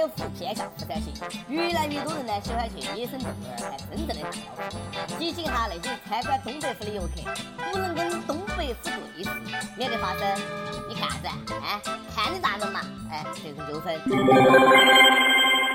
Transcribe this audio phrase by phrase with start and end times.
[0.00, 1.12] 有福偏向福才行。
[1.48, 7.20] 越来越多人呢喜欢去野生动物园看真正的大老虎，提醒哈那些参观东北虎的游客，
[7.70, 9.30] 不能跟东北虎对视，
[9.76, 10.22] 免得发生
[10.88, 11.30] 你看噻，
[11.62, 11.80] 哎，
[12.14, 14.00] 看你大人嘛，哎，这种纠纷。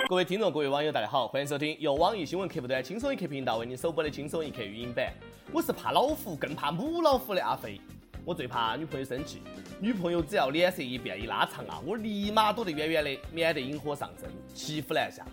[0.09, 5.13] 各位听众，各位网友，大家好，欢迎收听由网易新闻客户端轻松一刻频道为您首播的轻松一刻语音版。
[5.51, 7.79] 我是怕老虎，更怕母老虎的阿飞。
[8.27, 9.43] 我最怕女朋友生气，
[9.79, 15.23] 女朋友只要脸色一变一拉长啊，我立马躲得远远的，免得引火上身，骑虎难下。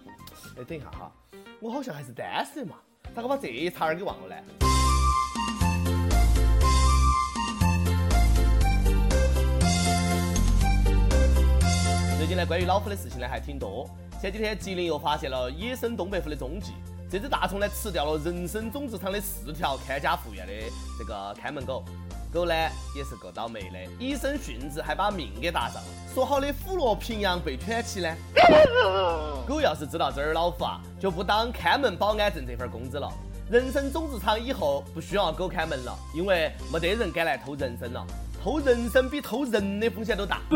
[0.58, 1.10] 哎，等一下哈，
[1.58, 2.76] 我好像还是单身嘛，
[3.14, 4.42] 咋个把这一茬儿给忘了呢？
[12.18, 13.88] 最近呢，关于老虎的事情呢还挺多。
[14.20, 16.72] 前几天，吉林又发现了野生东北虎的踪迹。
[17.10, 20.52] 这只大虫呢，吃掉了人参种植场的四条看家护院的
[20.98, 21.82] 这个看门狗。
[22.32, 22.54] 狗呢，
[22.96, 25.88] 也是够倒霉的，一身殉职，还把命给搭上了。
[26.14, 28.08] 说好的虎落平阳被犬欺呢？
[29.46, 33.12] 狗要是知道这儿老虎啊，就不当看门保安挣这份工资了。
[33.50, 38.02] 人参种植场以后不需要狗看门了，因为没得人敢来偷人参了。
[38.42, 40.40] 偷人参比偷人的风险都大。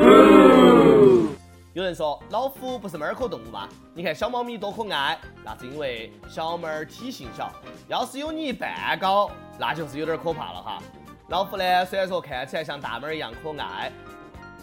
[1.75, 3.69] 有人说老虎不是猫科动物吗？
[3.93, 7.53] 你看小猫咪多可爱，那是因为小猫儿体型小。
[7.87, 10.83] 要是有你一半高，那就是有点可怕了哈。
[11.28, 13.91] 老虎呢，虽然说看起来像大猫一样可爱，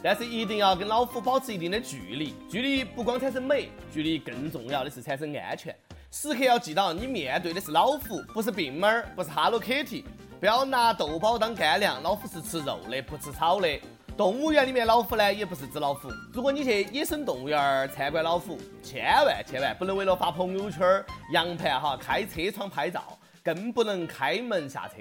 [0.02, 2.34] 但是一定要跟老虎保持一定的距离。
[2.50, 5.76] 距离不光产生美，距离更重要的是产生安全。
[6.10, 10.06] 时刻要记到，你面对的是老虎，不是病猫，不是 Hello Kitty。
[10.40, 13.68] 不要拿豆包当干粮，老虎是吃肉的，不吃草的。
[14.16, 16.08] 动物园里面老虎呢，也不是纸老虎。
[16.32, 21.04] 如果你去野生动物园参观老虎，千万千万不能为了发朋友圈、
[21.34, 24.96] 扬盘哈，开车窗拍照，更不能开门下车，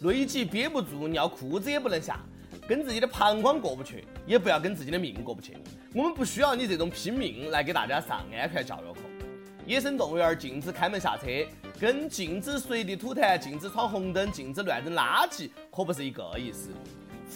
[0.00, 2.20] 累挤憋不住尿裤子也不能下，
[2.68, 5.56] 跟自己的膀胱过不去，也不要跟自己的命过不去。
[5.92, 9.00] 我们不需要你这种拼命来给大家上安全教育课。
[9.66, 11.26] 野生动物园禁止开门下车，
[11.80, 16.70] 跟禁止随地吐痰、禁止闯红灯、禁止乱扔垃圾，可不是一个意思。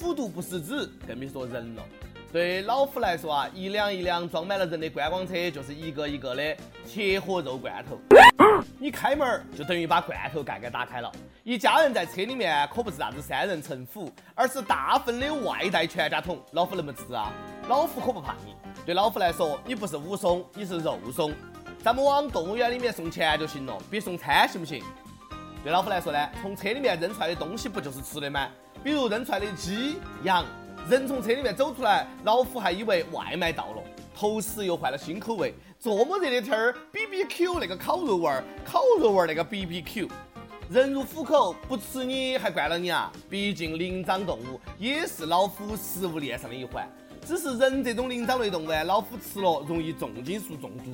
[0.01, 1.83] 虎毒不食子，更别说人了。
[2.35, 7.97] 对老虎来说啊，一辆一辆装满了人的观光车，就是一个一个的铁盒肉罐头。
[8.77, 11.13] 你开门就等于把罐头盖盖打开了。
[11.45, 16.45] 一家人在车里面可不是啥子三人成虎，而是大份的外带全家桶。
[16.51, 17.33] 老虎能不吃啊？
[17.69, 18.53] 老虎可不怕你。
[18.85, 21.33] 对老虎来说，你不是武松，你是肉松。
[21.85, 24.83] 咱们往动物园里面送钱就行了，别送餐行不行？
[25.63, 28.49] 对老虎来说呢，从车里面扔出来的东西不就是吃的吗？
[28.83, 30.45] 比如扔出来的鸡、羊，
[30.89, 33.83] 人从车里面走出来，老虎还以为外卖到了，
[34.15, 35.55] 头时又换了新口味。
[35.81, 40.09] 这么热的天儿，B B Q 那个烤肉味儿，烤肉味儿那个 B B Q，
[40.69, 43.11] 人如虎口不吃你还惯了你啊？
[43.31, 46.87] 毕竟灵长动物也是老虎食物链上的一环，
[47.27, 50.91] 只是人这种灵长类动物，老虎吃了容易重金属中毒。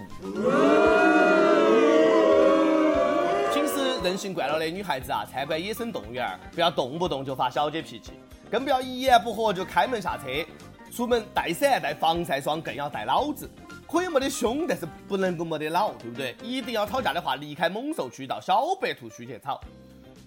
[3.52, 8.12] 平时任性惯了的女孩子啊，参观野生动物园不要动不动就发小姐脾气，
[8.50, 10.24] 更不要一言不合就开门下车。
[10.92, 13.48] 出门带伞、带防晒霜，更要带脑子。
[13.86, 16.36] 可以没得凶，但是不能够没得脑，对不对？
[16.42, 19.60] 一定要吵架的话，离开猛兽区到小白兔区去吵。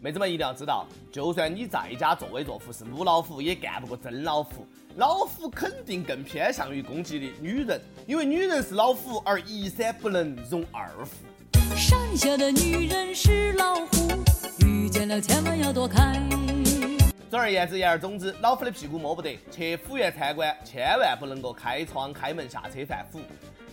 [0.01, 4.67] 妹子们一定要知道，就算你在家作威作福是母老虎，也干不过真老虎。
[4.97, 11.75] 老虎肯定更偏向于攻击的女人，因为女人是老虎，而一山不能容二虎。
[11.75, 14.11] 山下的女人是老虎，
[14.65, 16.21] 遇见了千万要躲开。
[17.33, 19.35] 总而言之，言而总之，老虎的屁股摸不得。
[19.49, 23.21] 去虎园参观，千万不能够开窗开门下车犯虎，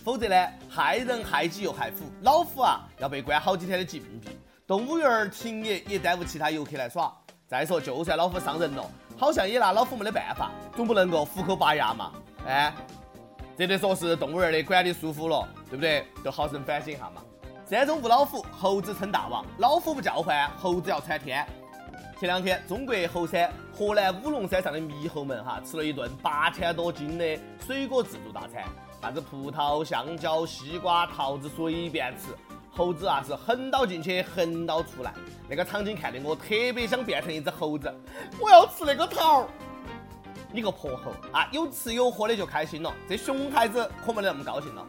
[0.03, 1.97] 否则呢，害人害己又害虎。
[2.23, 4.29] 老虎啊，要被关好几天的禁闭。
[4.65, 7.15] 动物园停业也耽误其他游客来耍。
[7.45, 8.83] 再说，就算老虎伤人了，
[9.15, 12.13] 好像也拿老虎没得办法，总不能够虎口拔牙嘛？
[12.47, 12.73] 哎，
[13.55, 16.03] 这得说是动物园的管理疏忽了，对不对？
[16.23, 17.21] 都好生反省一下嘛。
[17.69, 19.45] 山中无老虎，猴子称大王。
[19.59, 21.45] 老虎不叫唤，猴子要窜天。
[22.21, 28.63] 前两天，中国猴山河南五龙山上的猕猴们哈吃了一顿八千多斤的水果自助大餐，
[29.01, 32.25] 啥子葡萄、香蕉、西瓜、桃子随便吃。
[32.69, 35.11] 猴子啊是横倒进去，横倒出来，
[35.49, 37.91] 那个场景看得我特别想变成一只猴子。
[38.39, 39.47] 我要吃那个桃儿。
[40.53, 41.49] 你个泼猴啊！
[41.51, 44.85] 有吃有喝的就开心了，这熊孩子可没得那么高兴了。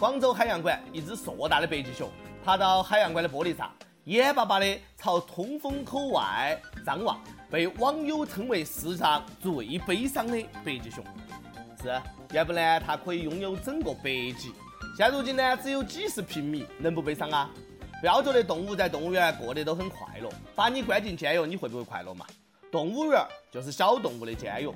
[0.00, 2.10] 广州海洋馆一只硕大的北极熊
[2.44, 3.70] 爬到海洋馆的玻璃上，
[4.04, 4.66] 眼巴巴的
[4.98, 7.18] 朝通风口外张望，
[7.50, 11.02] 被网友称为世上最悲伤的北极熊。
[11.82, 11.88] 是，
[12.30, 14.52] 要不呢它可以拥有整个北极，
[14.94, 17.50] 现如今呢只有几十平米，能不悲伤啊？
[18.00, 22.26] 不要觉得动物在动物园过得都很快乐，把你关进监狱，你会不会快乐嘛？
[22.70, 24.70] 动物园就是小动物的监狱。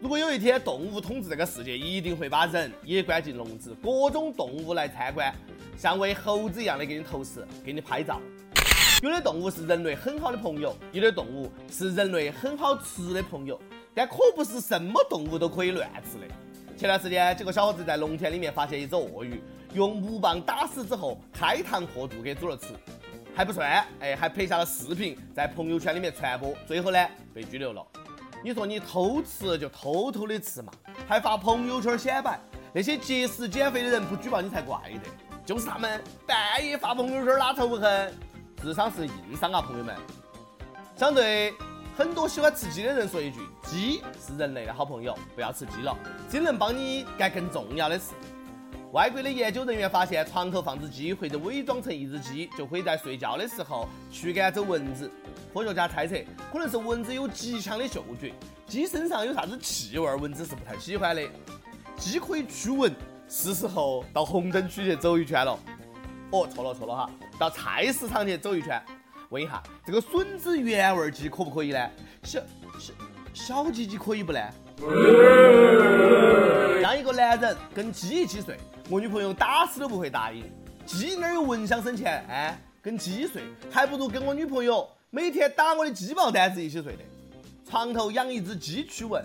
[0.00, 5.30] 如果有一天动物统治这个世界，一定会把人也关进笼子，各种动物来参观，
[5.76, 8.18] 像喂猴子一样的给你投食，给你拍照。
[9.02, 13.60] 有的动物是人类很好的朋友，有的动物是人类很好吃的朋友，
[13.92, 16.34] 但可不是什么动物都可以乱吃的。
[16.76, 19.42] 前段时间，几个小伙子在农田里面发现一只鳄鱼，
[19.74, 22.68] 用木棒打死之后，开膛破肚给煮了吃，
[23.34, 27.84] 还不算，哎，还拍下了视频，在朋友圈里面传播，最后呢被拘留了。
[28.44, 30.72] 你说你偷吃就偷偷的吃嘛，
[31.08, 32.38] 还发朋友圈显摆，
[32.72, 35.10] 那些节食减肥的人不举报你才怪的，
[35.44, 38.14] 就是他们半夜发朋友圈拉仇恨。
[38.62, 39.96] 智商是硬伤啊，朋友们！
[40.96, 41.52] 想对
[41.96, 45.98] 很多喜欢吃鸡的人说一句：鸡是人类的好朋友，不要吃鸡了，
[46.28, 48.12] 鸡能帮你干更重要的事。
[48.92, 55.10] 外国的研究人员发现，床头放只鸡或者伪装成一只鸡，就可以在睡觉的时候驱赶走蚊子。
[55.52, 56.14] 科学家猜测，
[56.52, 58.32] 可能是蚊子有极强的嗅觉，
[58.66, 61.22] 鸡身上有啥子气味，蚊子是不太喜欢的。
[61.96, 62.94] 鸡可以驱蚊，
[63.28, 65.58] 是时候到红灯区去走一圈了。
[66.30, 68.80] 哦，错了错了哈，到菜市场去走一圈，
[69.30, 71.90] 问一下这个笋子原味鸡可不可以呢？
[72.22, 72.40] 小
[72.78, 72.92] 小
[73.34, 74.40] 小鸡鸡可以不呢？
[76.80, 78.56] 让一个男人跟鸡一起睡，
[78.88, 80.44] 我女朋友打死都不会答应。
[80.84, 82.24] 鸡哪有蚊香省钱？
[82.28, 87.02] 哎，跟鸡睡还不如跟我女朋友每天打我的鸡毛掸子一起睡的。
[87.68, 89.24] 床头养一只鸡驱蚊，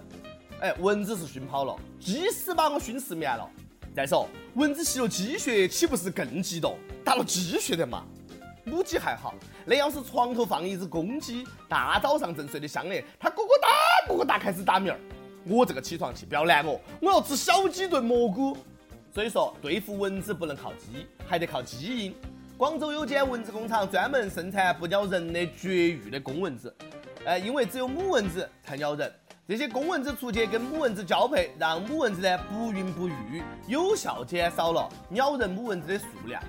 [0.62, 3.50] 哎，蚊子是熏跑了，鸡屎把我熏失眠了。
[3.98, 6.78] 再说，蚊子吸了鸡血，岂不是更激动？
[7.04, 8.06] 打了鸡血的嘛？
[8.64, 9.34] 母鸡还好，
[9.66, 13.68] 那要是床头放一只公鸡，大早上正睡得香呢，它咕咕哒
[14.08, 15.00] 咕咕哒开始打鸣儿。
[15.46, 18.56] 我这个起床气，不要拦我，我要吃小鸡炖蘑菇。
[19.12, 22.14] 所以说，对付蚊子不能靠鸡，还得靠基因。
[22.56, 26.72] 广州有间蚊子工厂，专门生产不咬人的绝育的公蚊子。
[27.26, 29.12] 呃，因为只有母蚊子才咬人。
[29.48, 36.44] 这些公蚊子出去跟母蚊子交配，让母蚊子呢不孕不育，有效减少了咬人母蚊子的数量。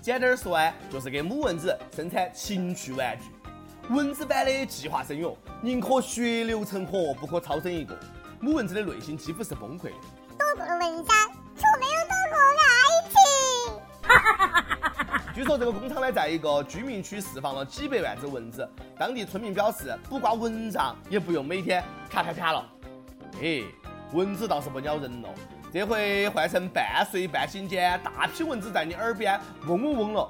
[0.00, 3.24] 简单说啊，就是给母蚊子生产情趣玩具。
[3.92, 7.98] 蚊子般的计划生育，宁可血流成河，不可超生一个。
[8.38, 9.96] 母蚊子的内心几乎是崩溃的。
[10.38, 11.06] 躲过了蚊香，
[11.56, 12.70] 却没有躲过爱
[13.10, 13.18] 情。
[15.34, 18.66] 据说这个工厂呢，在一个居民区释放了几百万只蚊子。
[18.96, 22.66] 当地村民表示，不挂蚊帐也不用每天咔咔咔了。
[23.42, 23.62] 哎，
[24.12, 25.28] 蚊子倒是不咬人了，
[25.72, 30.28] 这回换成半睡半醒间，大批蚊子在你耳边嗡嗡嗡了。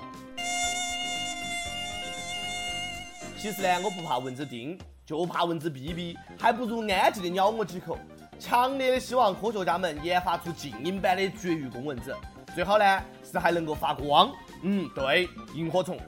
[3.38, 7.96] 其实呢，我不怕蚊子叮，就怕蚊子哔哔，还不如安静的咬我几口。
[8.38, 12.14] 强烈的希望科学家们研发出静音版的绝育公蚊子，
[12.55, 14.32] 最好呢是还能够发光。
[14.62, 15.99] 嗯，对，萤火虫。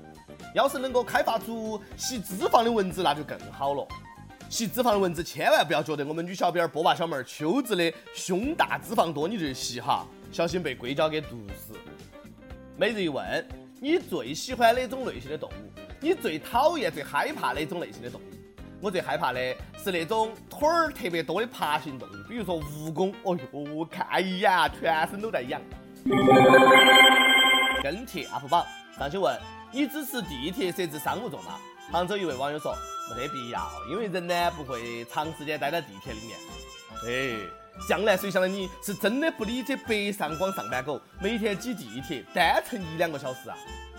[0.55, 3.87] 要是能够开发出吸脂肪的蚊子，那就更好了。
[4.49, 11.75] 吸脂肪的蚊子千万不要觉得我们女小编波霸小妹儿秋子的胸大脂肪多你就吸哈，小心被硅胶给毒死。
[12.75, 13.47] 每日一问：
[13.79, 15.53] 你最喜欢哪种类型的动物？
[16.01, 18.25] 你最讨厌、最害怕哪种类型的动物？
[18.81, 23.13] 我最害怕的是那种腿儿特别多的爬行动物，比如说蜈蚣。
[23.25, 25.61] 哦哟，看一眼，全身都在痒。
[27.83, 28.65] 跟帖 UP 榜
[28.99, 29.39] 上去问。
[29.71, 31.59] 你支持地铁设置商务座吗？
[31.93, 32.75] 杭州一位网友说
[33.11, 36.39] 没得必要，因为人呢不会长时间待在地铁里面。
[37.07, 37.39] 哎，
[37.87, 43.57] 江南水乡的你是真的不理解北上广上班狗每天挤地铁单程一两个小时啊？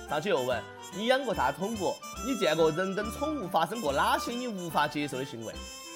[0.09, 0.61] 上去又问
[0.95, 1.95] 你养过啥宠物？
[2.25, 5.53] 你见过人跟宠物发生过哪些你无法接受的行为？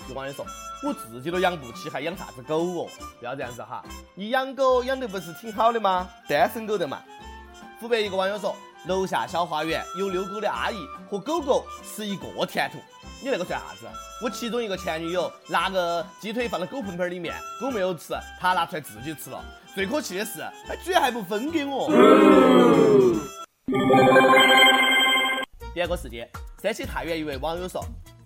[0.08, 0.46] 有网友说
[0.84, 2.88] 我自己都养不起，还养啥子狗哦？
[3.20, 6.08] 不要这样子哈，你养狗养的不是挺好的吗？
[6.28, 7.02] 单身狗的嘛。
[7.80, 8.56] 湖北一个网友说。
[8.86, 12.82] 楼下小花园有遛狗的阿姨和狗狗吃一个甜筒，
[13.22, 13.88] 你那个算啥子？
[14.22, 19.42] 我其中一个前女友拿个鸡腿放到狗盆盆里面，狗没有吃，她拿出来自己吃了。
[19.74, 21.90] 最可气的是，她居然还不分给我。
[25.74, 26.30] 第二个事件，
[26.62, 27.86] 山西太原一位网友说。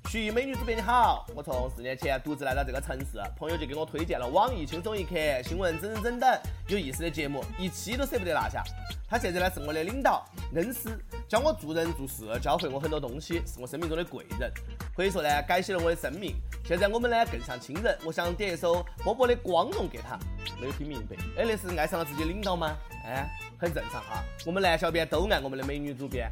[0.10, 8.64] 徐美女主编你好，我从四年前独自来到这个城市，朋友就给我推荐了网易轻松一刻、新闻整整整等有意思的节目，一期都舍不得落下。
[9.10, 10.98] 他现在呢是我的领导、恩师，
[11.28, 14.50] 教我做人做事，教会我很多东西，是我生命中的贵人。
[14.96, 16.36] 可以说呢，改写了我的生命。
[16.64, 17.98] 现在我们呢更像亲人。
[18.06, 20.18] 我想点一首波波的《光荣》给他，
[20.58, 21.18] 没有听明白。
[21.38, 22.78] 哎， 那是爱上了自己领导吗？
[23.04, 24.24] 哎，很正常哈。
[24.46, 26.32] 我们男小编都爱我们的美女主编。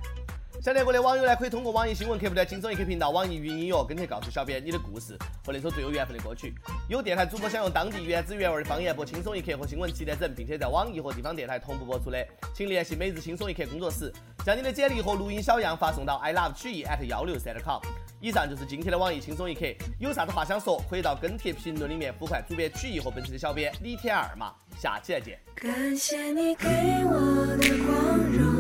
[0.62, 6.56] 想听过的网友呢，可以通过网易新闻客户端“轻松一刻”频道、网易云音乐跟帖告诉小编你的故事和那首最有缘分的歌曲。
[6.90, 12.18] 有电台主播想用当地原汁原味的方言播《轻松一刻》和新闻七点整，并且在网易和地方电台同步播出的，
[12.52, 14.12] 请联系每日轻松一刻工作室，
[14.44, 17.80] 将你的简历和录音小样发送到 i love 曲艺 at 幺六三 com。
[18.20, 19.68] 以上就是今天的网易轻松一刻，
[20.00, 24.52] 有啥子话想说，可以到跟帖评论里面呼唤主编曲艺和本期的小编李天二嘛。
[24.80, 25.40] 下期再见。
[25.54, 26.68] 感谢你给
[27.06, 28.55] 我的光荣，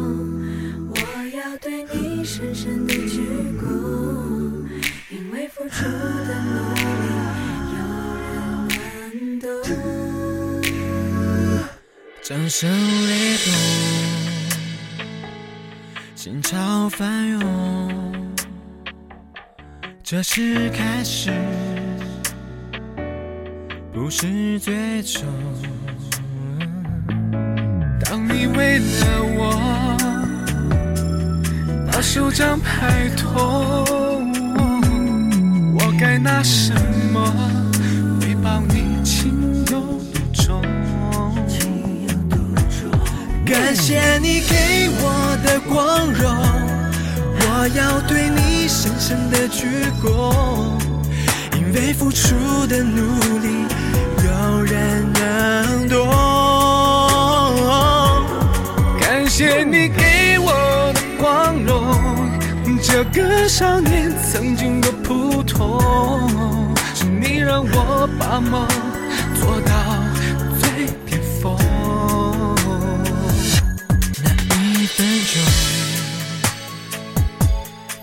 [1.56, 3.22] 我对你深深的鞠
[3.58, 3.64] 躬，
[5.10, 7.08] 因为付出的努力，
[7.72, 7.78] 有
[8.76, 9.48] 人能懂。
[12.22, 12.70] 掌声
[13.08, 13.54] 雷动，
[16.14, 17.40] 心潮翻涌，
[20.04, 21.32] 这是开始，
[23.94, 25.24] 不是最终。
[28.02, 29.96] 当你为了我
[32.06, 34.32] 手掌拍痛，
[35.74, 36.72] 我该拿什
[37.12, 37.20] 么
[38.22, 39.82] 回报你情有
[40.14, 40.62] 独钟？
[43.44, 46.32] 感谢你给我的光荣，
[47.42, 49.66] 我要对你深深的鞠
[50.02, 50.32] 躬，
[51.58, 52.36] 因为付出
[52.68, 53.02] 的努
[53.40, 53.66] 力，
[54.24, 56.35] 有人能懂。
[62.88, 65.82] 这个少年曾经的普通，
[66.94, 68.66] 是你让我把梦
[69.40, 69.74] 做到
[70.62, 71.58] 最巅峰。
[74.24, 75.42] 那一分钟，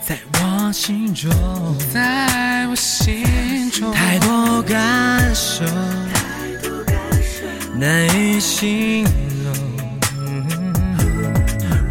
[0.05, 1.31] 在我心中，
[1.95, 5.65] 在我心中，太多感受，
[7.79, 9.05] 难以形
[9.45, 9.55] 容。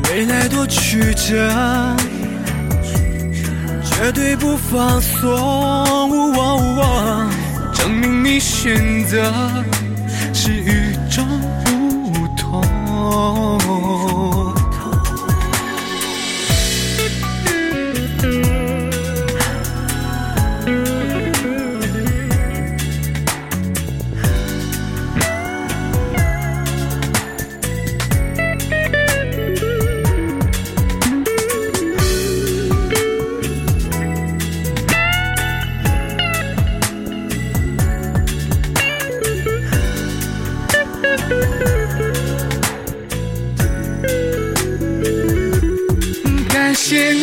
[0.10, 1.50] 未来多曲折，
[4.04, 5.30] 绝对不放松。
[7.72, 9.32] 证明你选择
[10.34, 11.24] 是与众
[12.12, 12.64] 不同。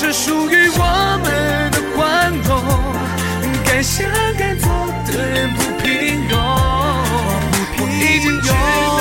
[0.00, 2.04] 这属于我们的光
[2.48, 2.50] 荣，
[3.66, 4.66] 该想该做
[5.04, 6.32] 的人不平庸，
[7.76, 7.92] 不平
[8.40, 8.99] 庸。